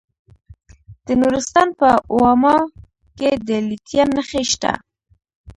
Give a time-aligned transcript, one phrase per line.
[1.05, 1.89] د نورستان په
[2.19, 2.57] واما
[3.17, 4.71] کې د لیتیم نښې شته.